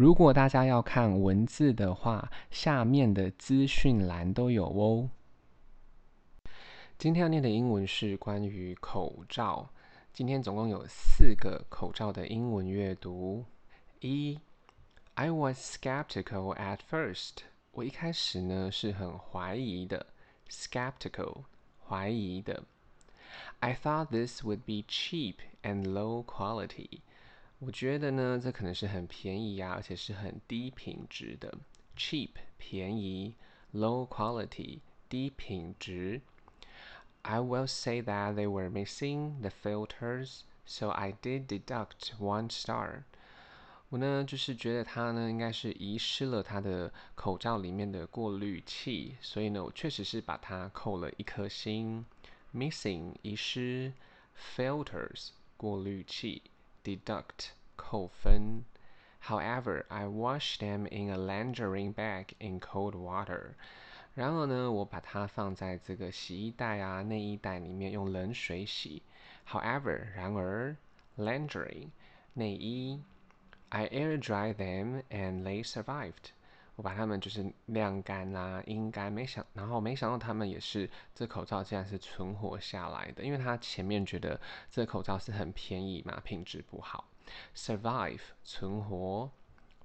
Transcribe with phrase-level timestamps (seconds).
[0.00, 5.10] 如果大家要看文字的话，下面的资讯栏都有哦。
[6.96, 9.68] 今天要念的英文是关于口罩。
[10.10, 13.44] 今天总共有四个口罩的英文阅读。
[14.00, 14.40] 一
[15.16, 17.40] ，I was skeptical at first。
[17.72, 20.06] 我一开始呢是很怀疑的
[20.48, 21.42] ，skeptical，
[21.86, 22.62] 怀疑的。
[23.58, 27.00] I thought this would be cheap and low quality。
[27.60, 31.58] 我觉得呢，这可能是很便宜呀、而且是很低品质的。
[31.94, 33.34] cheap 便宜
[33.74, 34.78] ，low quality
[35.10, 36.22] 低品质。
[37.20, 43.02] I will say that they were missing the filters, so I did deduct one star。
[43.90, 52.06] 我呢，就是觉得它呢，应该是遗失了它的口罩里面的过滤器，所以呢，我确实是把它扣了一颗星。
[52.54, 53.92] Missing 遗失
[54.56, 56.40] ，filters 过滤器。
[56.83, 58.65] deduct 扣分。
[59.23, 63.55] However, I washed them in a laundry bag in cold water。
[64.13, 69.01] 然而呢，我把它放在这个洗衣袋啊、内衣袋里面，用冷水洗。
[69.49, 70.77] However，然而，
[71.17, 71.89] laundry
[72.33, 73.01] 内衣，
[73.69, 76.31] I air dried them and they survived。
[76.80, 87.04] 我把它们就是晾干啊、阴干，没想，然后没想到它们也是这口罩竟然是存活下来的，因为它前面觉得这口罩是很便宜嘛，品质不好。
[87.54, 89.30] Survive 存活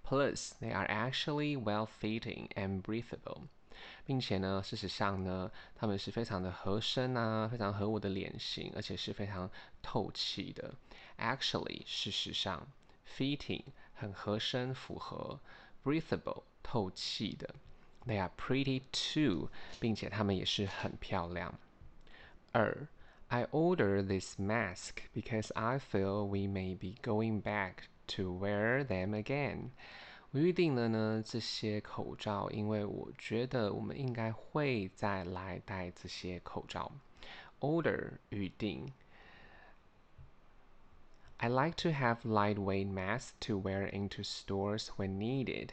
[0.07, 3.41] ，Plus they are actually well-fitting and breathable，
[4.05, 10.73] 并且呢，事实上呢，它们是非常的合身啊，非常合我的脸型，而且是非常透气的。
[11.17, 12.65] Actually 事实上
[13.05, 15.37] ，fitting 很合身符合
[15.84, 17.55] ，breathable 透气的。
[18.06, 21.58] They are pretty too，并且它们也是很漂亮。
[22.52, 22.88] 二。
[23.33, 29.70] I ordered this mask because I feel we may be going back to wear them again。
[30.33, 36.90] 我预定了呢这些口罩，因为我觉得我们应该会再来戴这些口罩。
[37.61, 38.92] Order 预定。
[41.37, 45.69] I like to have lightweight masks to wear into stores when needed。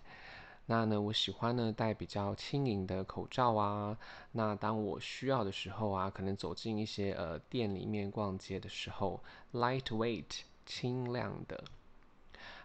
[0.67, 3.99] 那呢，我喜欢呢戴比较轻盈的口罩啊。
[4.33, 11.65] 那当我需要的时候啊，可能走进一些呃店里面逛街的时候，lightweight 轻量的。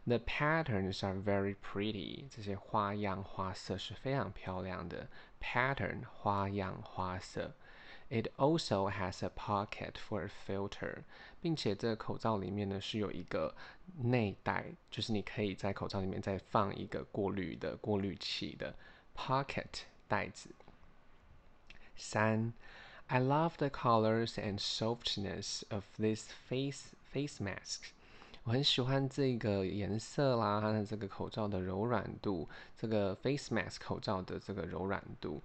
[0.05, 5.09] The patterns are very pretty，这些花样花色是非常漂亮的。
[5.41, 7.53] Pattern 花样花色。
[8.10, 11.04] It also has a pocket for a filter，
[11.40, 13.54] 并且这个口罩里面呢是有一个
[13.96, 18.74] 内袋，就是你可以在口罩里面再放一个过滤的过滤器的
[19.16, 20.50] pocket 袋子。
[21.96, 22.52] 三，
[23.06, 27.92] I love the colors and softness of this face face mask。
[28.47, 32.47] 我很喜欢这个颜色啦，它的这个口罩的柔软度，
[32.77, 35.43] 这个 face mask 口罩的这个柔软度。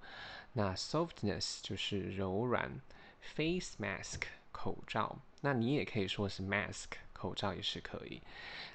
[0.52, 2.80] 那 softness 就是柔软
[3.20, 4.20] ，face mask
[4.52, 8.22] 口罩，那你也可以说是 mask 口罩也是可以。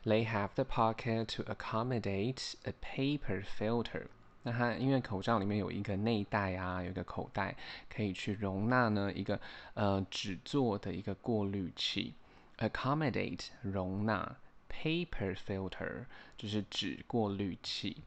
[0.04, 4.08] They have the pocket to accommodate a paper filter。
[4.44, 7.56] 那它因为口罩里面有一个内袋啊，有一个口袋
[7.90, 9.40] 可以去容纳呢一个
[9.74, 12.14] 呃纸做的一个过滤器。
[12.59, 14.37] accommodate 容纳，
[14.69, 16.07] paper filter
[16.37, 18.03] 就是纸过滤器。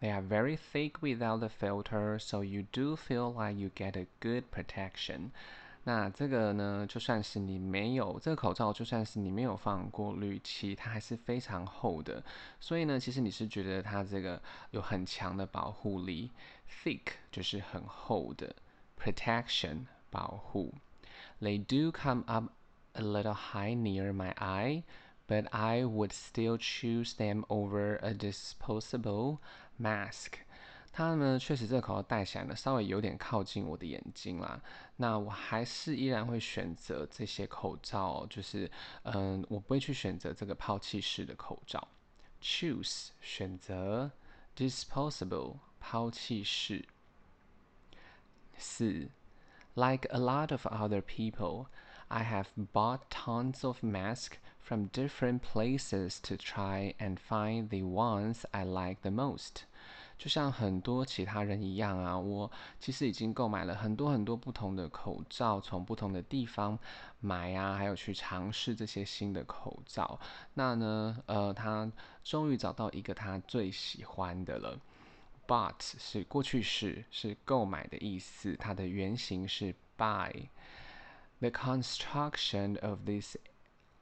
[0.00, 4.06] They are very thick without the filter, so you do feel like you get a
[4.20, 5.30] good protection。
[5.84, 12.22] 那这个呢，就算是你没有这个口罩，就算是你没有放过滤器，它还是非常厚的。
[12.60, 16.30] 所以呢，其实你是觉得它这个有很强的保护力。
[16.68, 18.56] Thick 就是很厚的，
[19.00, 20.74] protection 保护。
[21.40, 22.50] They do come up
[22.95, 24.83] a little high near my eye,
[25.27, 29.37] but I would still choose them over a disposable
[29.79, 30.39] mask。
[30.93, 34.61] 它呢，确实这个口罩戴起来呢，稍微有点靠近我的眼睛啦。
[34.97, 38.69] 那我还是依然会选择这些口罩，就是
[39.03, 41.87] 嗯，我不会去选择这个抛弃式的口罩。
[42.41, 44.11] Choose 选择
[44.57, 46.85] ，disposable 抛弃式。
[48.57, 49.07] 四
[49.75, 51.67] ，Like a lot of other people。
[52.13, 58.65] I have bought tons of masks from different places to try and find the ones I
[58.65, 59.63] like the most。
[60.17, 66.77] 就像很多其他人一样啊，我其实已经购买了很多很多不同的口罩，从不同的地方
[67.21, 70.19] 买啊，还有去尝试这些新的口罩。
[70.53, 71.89] 那呢，呃，他
[72.25, 74.77] 终于找到一个他最喜欢的了。
[75.47, 80.49] But 是过去式，是购买的意思，它的原型是 buy。
[81.41, 83.35] The construction of this,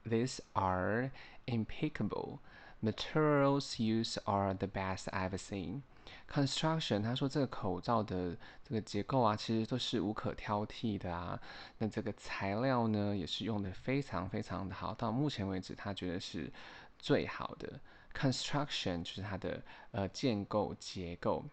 [0.05, 1.11] these are
[1.47, 2.39] impeccable。
[2.81, 5.83] Materials used are the best I've seen.
[6.29, 11.39] Construction，他说这个口罩的这个结构啊，其实都是无可挑剔的啊。
[11.77, 14.93] 那这个材料呢，也是用的非常非常的好。
[14.93, 16.51] 到目前为止，他觉得是
[16.97, 17.79] 最好的。
[18.13, 21.45] Construction 就是它的呃建构结构。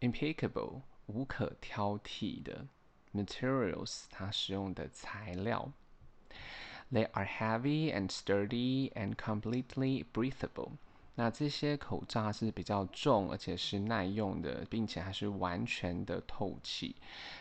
[0.00, 2.66] Impeccable，无可挑剔的。
[3.17, 5.71] Materials，它使用的材料。
[6.91, 10.73] They are heavy and sturdy and completely breathable.
[11.15, 16.95] 那这些口罩是比较重，而且是耐用的，并且还是完全的透气。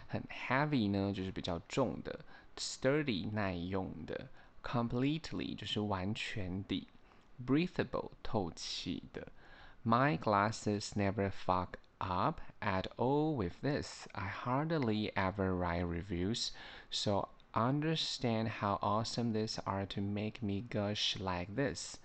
[0.07, 2.21] 很 heavy 呢，就是比较重的；
[2.57, 4.29] sturdy 耐用的；
[4.63, 6.87] completely 就是完全的；
[7.47, 9.29] breathable 透气的。
[9.85, 11.69] My glasses never fog
[12.02, 14.08] up at all with this.
[14.14, 16.52] I hardly ever write reviews,
[16.90, 21.98] so understand how awesome these are to make me gush like this.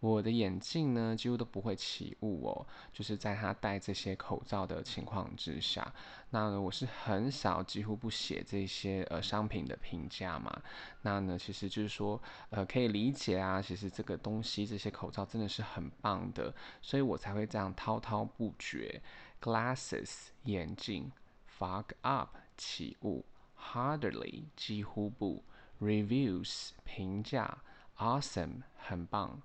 [0.00, 5.92] 我的眼镜呢，几乎都不会起雾哦，就是在他戴这些口罩的情况之下。
[6.30, 10.62] 那，我是很少，几乎不写这些呃商品的评价嘛。
[11.02, 19.02] 那呢，其实就是说，呃，可以理解啊，其实这个东西，这些口罩真的是很棒的，所以我才会这样滔滔不绝。
[19.40, 21.10] Glasses 眼镜
[21.58, 23.24] ，fog up 起雾
[23.72, 25.42] ，hardly 几乎不
[25.80, 27.58] ，reviews 评价
[27.96, 29.40] ，awesome 很棒。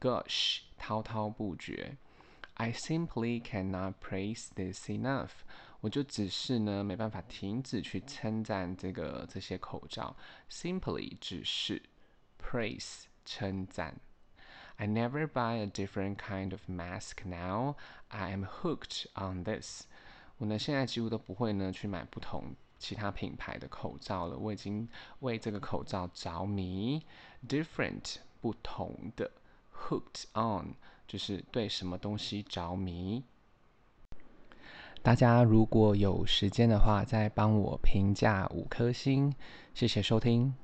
[0.00, 1.96] Gush，滔滔不绝。
[2.54, 5.30] I simply cannot praise this enough。
[5.80, 10.16] 我就只是呢，没办法停止去称赞这个这些口罩。
[10.50, 11.82] Simply 只是
[12.38, 13.98] ，praise 称赞。
[14.76, 17.76] I never buy a different kind of mask now.
[18.08, 19.86] I am hooked on this。
[20.38, 24.36] 我呢，现在几乎都不会呢去买不同其他品牌的口罩了。
[24.36, 24.88] 我已经
[25.20, 27.04] 为这个口罩着迷。
[27.48, 29.30] Different 不同的。
[29.88, 30.74] Hooked on
[31.06, 33.24] 就是对什么东西着迷。
[35.02, 39.34] 大家如果有时间的话，再帮我评价五颗星，
[39.74, 40.54] 谢谢收听。